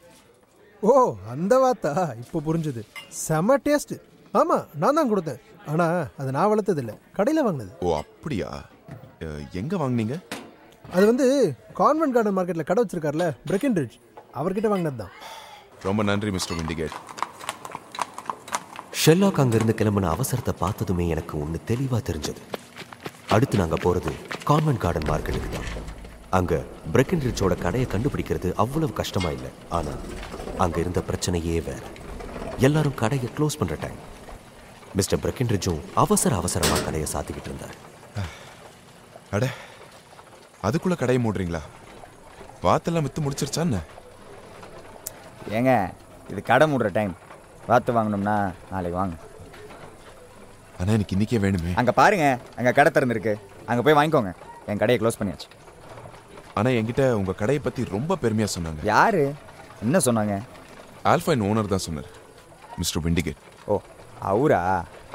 [0.82, 0.92] ஓ
[1.32, 1.92] அந்த வாத்தா.
[2.23, 2.82] இப்போ புரிஞ்சுது.
[3.25, 3.94] செம டேஸ்ட்
[4.40, 5.40] ஆமா நான் தான் கொடுத்தேன்.
[5.70, 5.87] ஆனா
[6.20, 6.92] அதை நான் வளர்த்ததில்ல.
[7.16, 7.73] கடையில் வாங்கினது.
[7.87, 8.49] ஓ அப்படியா?
[9.61, 10.16] எங்க வாங்குனீங்க?
[10.97, 11.26] அது வந்து
[11.80, 13.97] கான்வென்ட் கார்டன் மார்க்கெட்ல கடை வச்சிருக்காருல பிரெக்கன்ரிட்ஜ்
[14.40, 15.12] அவர்கிட்ட வாங்கினது தான்.
[15.88, 16.97] ரொம்ப நன்றி மிஸ்டர் விண்டிகேட்.
[19.02, 22.42] ஷெல்லாக் அங்கிருந்து கிளம்பின அவசரத்தை பார்த்ததுமே எனக்கு ஒன்று தெளிவாக தெரிஞ்சது.
[23.35, 24.12] அடுத்து நாங்கள் போகிறது
[24.50, 25.77] கான்வென்ட் கார்டன் மார்க்கெட்டுக்கு தான்.
[26.37, 26.54] அங்க
[26.94, 29.50] பிரெக்கன்ரிச்சோட கடையை கண்டுபிடிக்கிறது அவ்வளவு கஷ்டமா இல்லை.
[29.76, 29.92] ஆனா
[30.64, 31.82] அங்க இருந்த பிரச்சனையே வேற.
[32.66, 34.00] எல்லாரும் கடையை க்ளோஸ் பண்ற டைம்
[34.99, 37.76] மிஸ்டர் பிரெக்கன்ரிச்சும் அவசர அவசரமா கடையை சாத்திக்கிட்டு இருந்தார்.
[39.37, 39.47] அட
[40.68, 41.62] அதுக்குள்ள கடையை மூடுறீங்களா?
[42.66, 43.80] வாத்தெல்லாம் வித்து முடிச்சிருச்சா என்ன?
[45.58, 45.73] ஏங்க
[46.32, 47.14] இது கடை மூடுற டைம்
[47.70, 48.37] வாத்து வாங்கணும்னா
[48.73, 49.16] நாளைக்கு வாங்க.
[50.80, 51.73] ஆனா எனக்கு இன்னைக்கே வேணுமே.
[51.82, 52.26] அங்கே பாருங்க
[52.58, 53.35] அங்கே கடை திறந்துருக்கு.
[53.70, 54.32] அங்கே போய் வாங்கிக்கோங்க.
[54.70, 55.49] என் கடையை க்ளோஸ் பண்ணியாச்சு
[56.58, 58.80] ஆனா என்கிட்ட உங்க கடையை பத்தி ரொம்ப பெருமையா சொன்னாங்க.
[58.92, 59.24] யாரு?
[59.84, 60.34] என்ன சொன்னாங்க?
[61.12, 62.08] ஆல்ஃபைன் ஓனர் தான் சொன்னார்
[62.80, 63.74] மிஸ்டர் விண்டிகேட் ஓ
[64.30, 64.62] அவரா?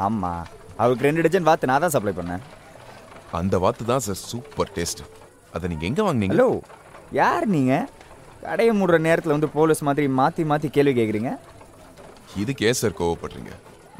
[0.05, 0.45] ஆமாம்
[0.81, 2.43] அவருக்கு ரெண்டு டஜன் வாத்து நான் தான் சப்ளை பண்ணேன்.
[3.39, 5.03] அந்த வாத்து தான் சார் சூப்பர் டேஸ்ட்
[5.55, 6.35] அதை நீங்க எங்க வாங்குனீங்க?
[6.35, 6.49] ஹலோ
[7.19, 7.89] யார் நீங்கள்
[8.45, 11.31] கடையை மூடுற நேரத்தில் வந்து போலீஸ் மாதிரி மாற்றி மாற்றி கேள்வி கேட்குறீங்க
[12.41, 13.51] இதுக்கு ஏன் சார் கோவப்படுறீங்க?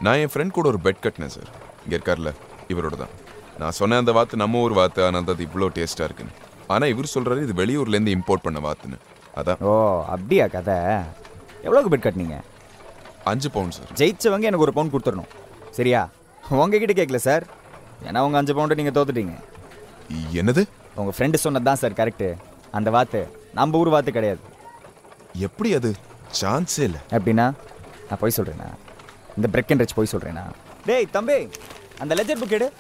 [0.06, 1.52] நான் என் ஃப்ரெண்ட் கூட ஒரு பெட் கட்டினேன் சார்.
[1.84, 2.32] இங்க இருக்கார்ல
[2.74, 3.14] இவரோட தான்.
[3.62, 6.36] நான் சொன்னேன் அந்த வாத்து நம்ம ஊர் வாத்து ஆனால் அது இவ்வளோ டேஸ்டா இருக்குன்னு.
[6.68, 8.98] ஆனா இவர் சொல்றாரு இது வெளியூர்ல இருந்து இம்போர்ட் பண்ண வாத்துன்னு.
[9.36, 9.60] அதான்.
[9.60, 10.76] ஓ அப்படியா கதை?
[11.64, 12.38] எவ்வளோக்கு பெட் கட்டினீங்க?
[13.24, 15.32] அஞ்சு பவுண்ட் சார் ஜெயிச்சவங்க எனக்கு ஒரு பவுன் கொடுத்துடணும்.
[15.72, 16.10] சரியா?
[16.50, 17.44] உங்ககிட்ட கேட்கல சார்
[18.08, 19.36] ஏன்னா உங்கள் அஞ்சு பவுண்டை நீங்கள் தோத்துட்டீங்க.
[20.40, 20.64] என்னது?
[20.96, 22.36] உங்கள் ஃப்ரெண்டு சொன்னது தான் சார் கரெக்டு
[22.72, 23.22] அந்த வாத்து
[23.54, 24.40] நம்ம ஊர் வாத்து கிடையாது.
[25.34, 25.94] எப்படி அது?
[26.42, 27.00] சான்ஸே இல்லை.
[27.18, 27.46] எப்படின்னா
[28.10, 28.70] நான் போய் சொல்கிறேனா
[29.36, 30.44] இந்த பிரெக் அண்ட் ரிச் போய் சொல்கிறேனா
[30.86, 31.50] டேய் தம்பி
[32.00, 32.72] அந்த லெஜர் புக் எடு.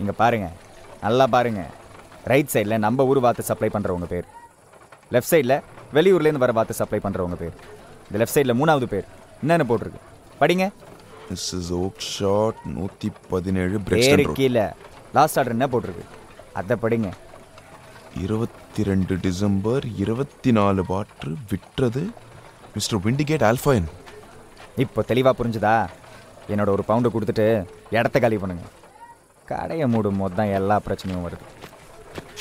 [0.00, 0.48] இங்கே பாருங்க.
[1.04, 1.62] நல்லா பாருங்க.
[2.30, 4.26] ரைட் சைடில் நம்ம ஊர் வாத்து சப்ளை பண்ணுறவங்க பேர்.
[5.14, 5.56] லெஃப்ட் சைடில்
[5.96, 7.54] வெளியூர்லேருந்து வர வாத்து சப்ளை பண்ணுறவங்க பேர்.
[8.06, 9.06] இந்த லெஃப்ட் சைடில் மூணாவது பேர்.
[9.42, 10.02] என்னென்ன போட்டிருக்கு.
[10.42, 10.66] படிங்க.
[11.30, 14.66] மிஸ்ஸஸ் ஓக் ஷாட் நூற்றி பதினேழு பேரு கீழே.
[15.16, 16.04] லாஸ்ட் ஆர்டர் என்ன போட்டிருக்கு?
[16.60, 17.10] அதை படிங்க.
[18.24, 22.02] இருபத்தி ரெண்டு டிசம்பர் இருபத்தி நாலு பாட்டு விற்றது
[22.76, 23.86] மிஸ்டர் விண்டிகேட் ஆல்ஃபைன்
[24.84, 25.76] இப்போ தெளிவாக புரிஞ்சுதா?
[26.52, 27.46] என்னோட ஒரு பவுண்டு கொடுத்துட்டு
[27.96, 28.66] இடத்த காலி பண்ணுங்க.
[29.50, 31.44] கடையை மூடும் போது தான் எல்லா பிரச்சனையும் வருது.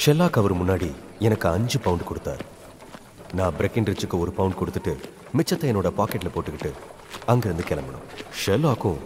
[0.02, 0.90] ஷெல்லாக் அவர் முன்னாடி
[1.28, 2.44] எனக்கு அஞ்சு பவுண்ட் கொடுத்தார்.
[3.38, 4.94] நான் பிரெக்கின் ரிச்சுக்கு ஒரு பவுண்ட் கொடுத்துட்டு
[5.38, 6.72] மிச்சத்தை என்னோட பாக்கெட்ல போட்டுக்கிட்டு
[7.32, 8.06] அங்கிருந்து கிளம்பணும்.
[8.44, 9.00] ஷெல்லாக்கும்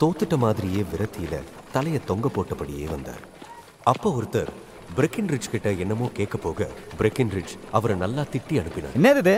[0.00, 1.34] தோத்துட்ட மாதிரியே விரத்தியில
[1.76, 3.22] தலையை தொங்க போட்டபடியே வந்தார்.
[3.92, 4.50] அப்போ ஒருத்தர்
[4.96, 8.96] பிரெக்கின் ரிச் கிட்ட என்னமோ கேட்க போக பிரெக்கின் ரிச் அவரை நல்லா திட்டி அனுப்பினார்.
[8.98, 9.34] என்னது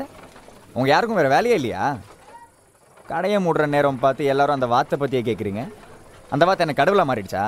[0.77, 1.85] உங்க யாருக்கும் வேற வேலையே இல்லையா?
[3.11, 5.63] கடையை மூடுற நேரம் பார்த்து எல்லாரும் அந்த வாத்தை பற்றியே கேட்குறீங்க
[6.35, 7.45] அந்த வார்த்தை என்ன கடவுளாக மாறிடுச்சா?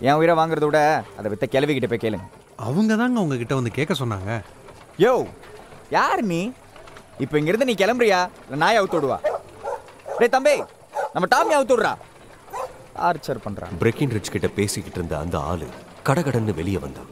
[0.00, 0.80] என் உயிரை வாங்குறத விட
[1.18, 2.26] அதை வித்த கிளவிக்கிட்ட போய் கேளுங்க.
[2.68, 4.30] அவங்க தாங்க உங்ககிட்ட வந்து கேட்க சொன்னாங்க.
[5.04, 5.12] யோ
[5.96, 6.40] யார் நீ?
[7.24, 8.20] இப்போ இங்கிருந்து நீ கிளம்புறியா?
[8.44, 9.18] இல்லை நாயை அவுத்து விடுவா?
[10.18, 10.54] டேய் தம்பி
[11.14, 11.92] நம்ம டாமி அவுத்து விடுறா.
[12.98, 15.66] டார்ச்சர் பண்ணுறான் பிரெக்கின் ரிச் கிட்ட பேசிக்கிட்டு இருந்த அந்த ஆளு
[16.08, 17.10] கடகடன்னு வெளியே வந்தான்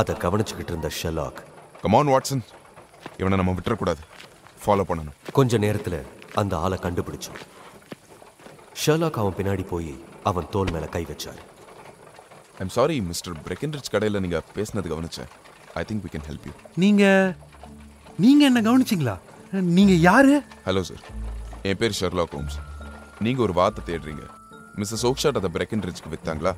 [0.00, 1.40] அதை கவனிச்சுக்கிட்டு இருந்த ஷெல்லாக்
[1.82, 2.44] கமான் வாட்சன்
[3.20, 4.02] இவனை நம்ம விட்டுறக்கூடாது.
[4.64, 5.16] ஃபாலோ பண்ணணும்.
[5.38, 5.96] கொஞ்ச நேரத்துல
[6.40, 7.40] அந்த ஆளை கண்டுபிடிச்சோம்
[8.82, 9.92] ஷெர்லாக் அவன் பின்னாடி போய்
[10.30, 11.40] அவன் தோல் மேல கை வச்சார்.
[12.62, 15.30] ஐம் சாரி மிஸ்டர் பிரெக்கன்ரிச் கடையில் நீங்கள் பேசினது கவனிச்சேன்.
[15.78, 17.04] I think we can help you நீங்க
[18.24, 19.14] நீங்க என்ன கவனிச்சிங்களா?
[19.76, 20.34] நீங்க யாரு?
[20.66, 21.02] ஹலோ சார்
[21.68, 22.58] என் பேர் ஷெர்லாக் ஹோம்ஸ்
[23.26, 24.24] நீங்கள் ஒரு வார்த்தை தேடுறீங்க.
[24.76, 26.52] மிஸ்ஸஸ் ஓக்ஷாட் அதை பிரெக்கன்ரிச்சுக்கு வித்தாங்களா?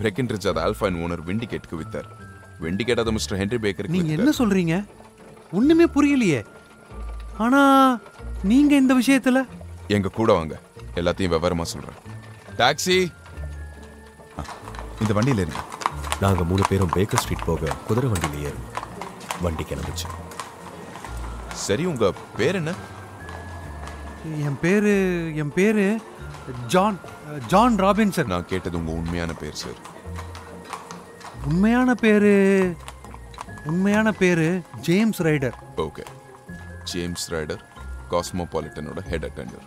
[0.00, 2.08] பிரெக்கன்ரிச் அதை ஆல்ஃபைன் ஓனர் வெண்டிகேட்டுக்கு வித்தார்.
[2.64, 4.22] வெண்டிகேட் அதை மிஸ்டர் ஹென்ரி பேக்கருக்கு நீங்க வித்தார்.
[4.22, 4.76] என்ன சொல்றீங்க?
[5.52, 6.40] ஒண்ணுமே புரியலையே.
[7.44, 7.62] ஆனா
[8.52, 9.40] நீங்க இந்த விஷயத்துல?
[9.96, 10.56] எங்க கூட வாங்க.
[10.94, 11.98] எல்லாத்தையும் விவரமா சொல்றேன்.
[12.62, 12.98] டாக்ஸி
[15.00, 15.62] இந்த வண்டியில இருங்க
[16.20, 18.74] நாங்க மூணு பேரும் பேக்கர் ஸ்ட்ரீட் போக குதிரை வண்டியில ஏறணும்
[19.42, 20.06] வண்டி கிளம்பிச்சு.
[21.64, 22.06] சரி உங்க
[22.38, 22.72] பேர் என்ன?
[24.46, 24.92] என் பேரு
[25.36, 25.84] என் பேரு
[26.68, 26.98] ஜான்
[27.48, 29.78] ஜான் ராபின்சன் நான் கேட்டது உங்க உண்மையான பேர் சார்
[31.46, 32.32] உண்மையான பேரு
[33.66, 34.48] உண்மையான பேரு
[34.80, 36.04] James Ryder okay
[36.92, 37.62] James Ryder
[38.10, 39.66] காஸ்மோபாலிட்டனோட head attender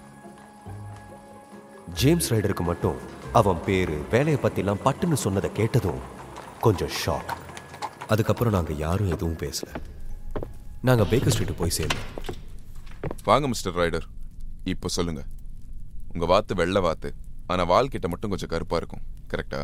[1.95, 2.99] James ரைடருக்கு மட்டும்
[3.33, 6.01] அவன் பேரு வேலையை பத்திலாம் பட்டுன்னு சொன்னதை கேட்டதும்
[6.59, 7.31] கொஞ்சம் ஷாக்
[8.07, 9.69] அதுக்கப்புறம் நாங்க யாரும் எதுவும் பேசல.
[10.81, 12.09] நாங்க பேக்கர் ஸ்ட்ரீட் போய் சேர்ந்தோம்.
[13.23, 14.07] வாங்க மிஸ்டர் ரைடர்
[14.63, 15.25] இப்போ சொல்லுங்க.
[16.13, 17.13] உங்க வாத்து வெள்ளை வாத்து
[17.47, 19.03] ஆனா வால் கிட்ட மட்டும் கொஞ்சம் கருப்பா இருக்கும்.
[19.33, 19.61] கரெக்டா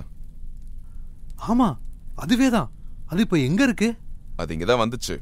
[1.49, 1.77] ஆமா
[2.15, 2.71] அதுவே தான்.
[3.07, 3.89] அது இப்போ எங்க இருக்கு?
[4.35, 5.15] அது இங்க தான் வந்துச்சு.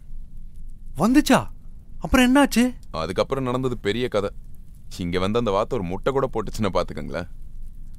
[0.98, 1.48] வந்துச்சா?
[2.00, 2.64] அப்புறம் என்னாச்சு?
[2.92, 4.30] அதுக்கப்புறம் நடந்தது பெரிய கதை.
[4.98, 7.30] இங்க வந்து அந்த வாத்து ஒரு முட்டை கூட போட்டுச்சுன்னு பாத்துக்கங்களேன்.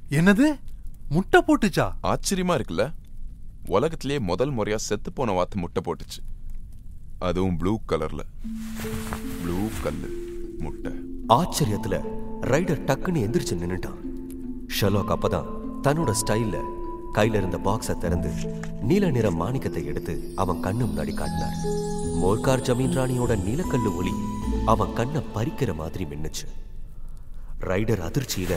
[0.09, 0.59] என்னது?
[1.09, 1.91] முட்டை போட்டுச்சா?
[2.03, 2.93] ஆச்சரியமா இருக்குல்ல.
[3.67, 6.19] உலகத்திலேயே முதல் முறையா செத்து போன வாத்து முட்டை போட்டுச்சு.
[7.19, 8.19] அதுவும் ப்ளூ கலர்ல.
[9.41, 10.09] ப்ளூ கல்லு
[10.59, 10.91] முட்டை.
[11.29, 12.01] ஆச்சரியத்துல
[12.41, 13.97] ரைடர் டக்குன்னு எந்திரிச்சு நின்னுட்டான்.
[14.81, 15.45] ஷெர்லாக் அப்பதான்
[15.83, 16.61] தன்னோட ஸ்டைல்ல
[17.13, 21.57] கையில இருந்த பாக்ஸை திறந்து நீல நிற மாணிக்கத்தை எடுத்து அவன் கண்ணு முன்னாடி காட்டினார்.
[22.23, 24.11] மோர்கார் ஜமீன் ராணியோட நீலக்கல்லு ஒளி
[24.65, 26.66] அவன் கண்ணை பறிக்கிற மாதிரி மின்னுச்சு.
[27.61, 28.55] ரைடர் அதிர்ச்சியில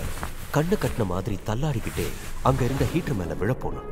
[0.55, 2.05] கண்ணு கட்டின மாதிரி தள்ளாடிக்கிட்டே
[2.49, 3.89] அங்க இருந்த ஹீட்டர் மேல விழப்போனான்.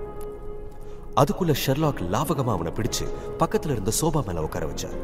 [1.21, 3.07] அதுக்குள்ள ஷெர்லாக் லாவகமா அவனை பிடிச்சு
[3.43, 4.99] பக்கத்துல இருந்த சோபா மேல உட்கார வச்சார்.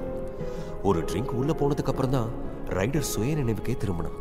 [0.82, 2.30] ஒரு ட்ரிங்க் உள்ள போனதுக்கு அப்புறம் தான்
[2.78, 4.18] ரைடர் சுய நினைவுக்கே திரும்பினான்.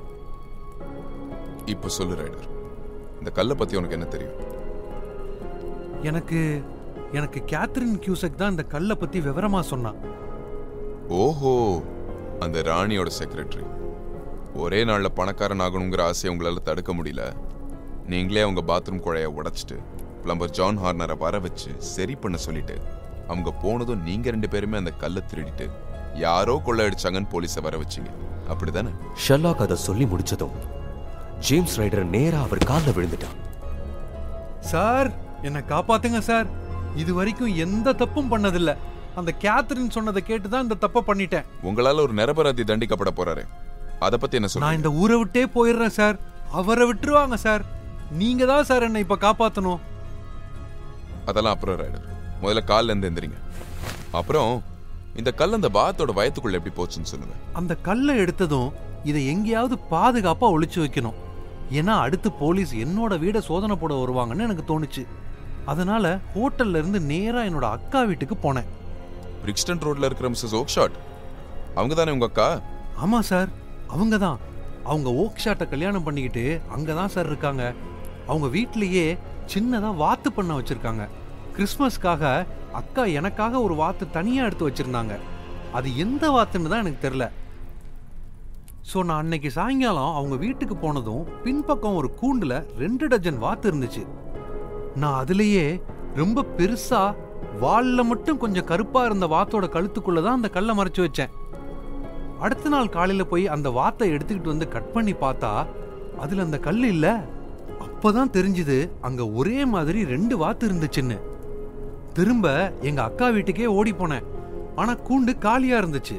[1.66, 2.48] இப்போ சொல்லு ரைடர்
[3.20, 4.40] இந்த கல்லை பத்தி உனக்கு என்ன தெரியும்?
[6.12, 6.40] எனக்கு
[7.12, 10.00] எனக்கு கேத்ரின் கியூசக் தான் இந்த கல்லை பத்தி விவரமா சொன்னான்.
[11.24, 11.54] ஓஹோ
[12.40, 13.66] அந்த ராணியோட செக்ரட்டரி
[14.54, 17.24] ஒரே நாள்ல பணக்காரன் ஆகணுங்கிற ஆசையை உங்களால தடுக்க முடியல.
[18.08, 19.78] நீங்களே அவங்க பாத்ரூம் குழைய உடைச்சிட்டு
[20.24, 22.82] பிளம்பர் ஜான் ஹார்னரை வர வச்சு சரி பண்ண சொல்லிட்டு
[23.28, 25.70] அவங்க போனதும் நீங்க ரெண்டு பேருமே அந்த கல்லை திருடிட்டு
[26.16, 28.10] யாரோ கொள்ளையடிச்சாங்கன்னு போலீஸை வர வச்சீங்க.
[28.50, 28.92] அப்படிதானே?
[29.28, 30.56] ஷெர்லாக் அதை சொல்லி முடிச்சதும்
[31.40, 33.40] ஜேம்ஸ் ரைடர் நேரா அவர் காலில் விழுந்துட்டான்.
[34.60, 35.12] சார்
[35.42, 36.48] என்னை காப்பாத்துங்க சார்.
[36.96, 38.78] இது வரைக்கும் எந்த தப்பும் பண்ணதில்ல.
[39.16, 41.46] அந்த கேத்ரின் சொன்னதை கேட்டு தான் இந்த தப்பை பண்ணிட்டேன்.
[41.64, 43.46] உங்களால ஒரு நிரபராதி தண்டிக்கப்பட போறாரு.
[44.00, 46.18] அதை பத்தி என்ன நான் சொல்றீங்க இந்த ஊரை விட்டே போயிடுறேன் சார்.
[46.52, 47.64] அவரை விட்டுருவாங்க சார்.
[48.12, 49.80] நீங்க தான் சார் என்னை இப்ப காப்பாத்தணும்.
[51.26, 52.08] அதெல்லாம் அப்புறம் ரைடர்
[52.42, 53.40] முதல்ல கால்ல இருந்து எந்திரிங்க.
[54.12, 54.64] அப்புறம்
[55.16, 57.36] இந்த கல் அந்த பாத்தோட வயத்துக்குள்ள எப்படி போச்சுன்னு சொல்லுங்க.
[57.54, 58.72] அந்த கல்லை எடுத்ததும்
[59.04, 61.20] இதை எங்கேயாவது பாதுகாப்பா ஒளிச்சு வைக்கணும்.
[61.72, 65.06] ஏன்னா அடுத்து போலீஸ் என்னோட வீட சோதனை போட வருவாங்கன்னு எனக்கு தோணுச்சு.
[65.66, 68.70] அதனால ஹோட்டல்ல இருந்து நேரா என்னோட அக்கா வீட்டுக்கு போனேன்.
[69.42, 70.98] பிரிக்ஸ்டன் ரோட்ல இருக்கிற மிஸ்ஸஸ் ஓக்ஷாட்
[71.76, 72.62] அவங்க தானே உங்க அக்கா?
[73.06, 73.50] ஆமா சார்.
[73.94, 74.40] அவங்க தான்
[74.92, 77.64] அவங்க ஓக்ஷாட்டை கல்யாணம் பண்ணிக்கிட்டு அங்கே தான் சார் இருக்காங்க.
[78.30, 79.06] அவங்க வீட்டிலையே
[79.54, 81.04] சின்னதாக வாத்து பண்ண வச்சுருக்காங்க.
[81.56, 82.24] கிறிஸ்மஸ்க்காக
[82.80, 85.16] அக்கா எனக்காக ஒரு வாத்து தனியாக எடுத்து வச்சிருந்தாங்க.
[85.78, 87.26] அது எந்த வாத்துன்னு தான் எனக்கு தெரில
[88.92, 94.04] ஸோ நான் அன்னைக்கு சாயங்காலம் அவங்க வீட்டுக்கு போனதும் பின்பக்கம் ஒரு கூண்டில் ரெண்டு டஜன் வாத்து இருந்துச்சு.
[95.02, 95.66] நான் அதுலேயே
[96.22, 97.16] ரொம்ப பெருசாக
[97.62, 101.34] வால்ல மட்டும் கொஞ்சம் கருப்பாக இருந்த வாத்தோட கழுத்துக்குள்ளே தான் அந்த கல்லை மறைச்சி வச்சேன்.
[102.44, 105.52] அடுத்த நாள் காலையில போய் அந்த வாத்தை எடுத்துக்கிட்டு வந்து கட் பண்ணி பார்த்தா
[106.20, 107.08] அதுல அந்த கல் இல்ல.
[107.86, 111.18] அப்பதான் தெரிஞ்சுது அங்க ஒரே மாதிரி ரெண்டு வாத்து இருந்துச்சுன்னு.
[112.14, 112.48] திரும்ப
[112.82, 114.26] எங்க அக்கா வீட்டுக்கே ஓடி போனேன்.
[114.76, 116.18] ஆனா கூண்டு காலியா இருந்துச்சு.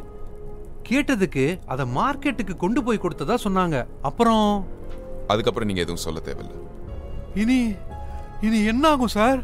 [0.89, 3.87] கேட்டதுக்கு அத மார்க்கெட்டுக்கு கொண்டு போய் கொடுத்ததா சொன்னாங்க.
[4.03, 4.49] அப்புறம்?
[5.27, 6.57] அதுக்கப்புறம் நீங்க எதுவும் சொல்ல தேவையில்ல.
[7.35, 7.75] இனி
[8.41, 9.39] இனி என்ன ஆகும் sir?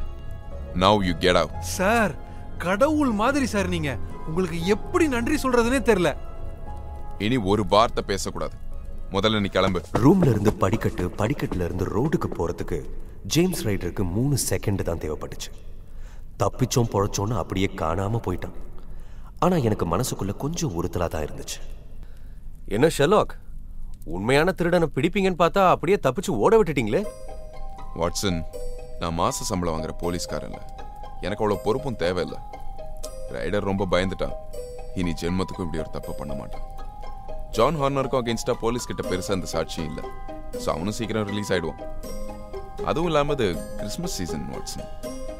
[0.75, 2.15] Now you get out sir
[2.59, 3.93] கடவுள் மாதிரி சார் நீங்க.
[4.27, 6.11] உங்களுக்கு எப்படி நன்றி சொல்றதுனே தெரியல.
[7.21, 8.55] இனி ஒரு வார்த்தை பேசக்கூடாது.
[9.11, 9.81] முதல்ல நீ கிளம்பு.
[9.99, 12.79] ரூம்ல இருந்து படிக்கட்டு படிக்கட்டுல இருந்து ரோடுக்கு போறதுக்கு
[13.25, 15.51] ஜேம்ஸ் ரைடருக்கு மூணு செகண்ட் தான் தேவைப்பட்டுச்சு.
[16.39, 18.57] தப்பிச்சோம் பொழைச்சோன்னு அப்படியே காணாம போயிட்டான்.
[19.39, 21.59] ஆனா எனக்கு மனசுக்குள்ள கொஞ்சம் உறுத்தலா தான் இருந்துச்சு.
[22.67, 23.35] என்ன ஷெர்லாக்?
[24.05, 27.03] உண்மையான திருடனை பிடிப்பீங்கன்னு பார்த்தா அப்படியே தப்பிச்சு ஓட விட்டுட்டீங்களே?
[27.97, 28.43] வாட்சன்
[29.01, 30.63] நான் மாச சம்பளம் வாங்குற போலீஸ்காரன் இல்ல
[31.21, 32.39] எனக்கு அவ்வளவு பொறுப்பும் தேவையில்லை.
[33.33, 34.37] ரைடர் ரொம்ப பயந்துட்டான்.
[34.95, 36.70] இனி ஜென்மத்துக்கும் இப்படி ஒரு தப்பு பண்ண மாட்டான்.
[37.57, 40.01] ஜான் ஹார்னருக்கும் அகேன்ஸ்டா போலீஸ் கிட்ட பெருசா அந்த சாட்சியும் இல்ல.
[40.63, 41.81] ஸோ அவனும் சீக்கிரம் ரிலீஸ் ஆயிடுவான்.
[42.91, 43.47] அதுவும் இல்லாம அது
[43.81, 44.87] கிறிஸ்மஸ் சீசன் வாட்சன்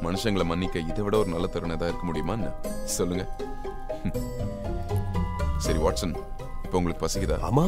[0.05, 2.49] மனுஷங்களை மன்னிக்க இதை விட ஒரு நல்ல தருணம் ஏதாவது இருக்க முடியுமா என்ன?
[2.97, 3.23] சொல்லுங்க.
[5.65, 6.13] சரி வாட்சன்
[6.65, 7.37] இப்போ உங்களுக்கு பசிக்குதா?
[7.49, 7.65] ஆமா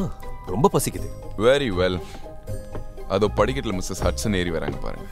[0.54, 1.08] ரொம்ப பசிக்குது.
[1.46, 1.98] வெரி வெல்
[3.16, 5.08] அதோ படிக்கட்டில் மிஸ்ஸஸ் ஹட்சன் ஏறி வராங்க பாருங்க.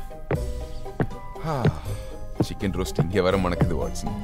[2.49, 4.15] சிக்கன் ரோஸ்ட் இங்கே வர மணக்குது வாட்சன்